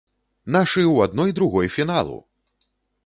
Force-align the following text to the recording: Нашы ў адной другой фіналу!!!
Нашы 0.55 0.81
ў 0.93 1.09
адной 1.09 1.35
другой 1.41 1.67
фіналу!!! 1.77 2.17